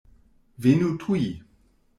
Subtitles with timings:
[0.65, 1.23] Venu tuj.